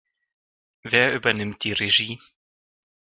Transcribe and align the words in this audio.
Wer 0.81 1.13
übernimmt 1.13 1.63
die 1.63 1.73
Regie? 1.73 2.19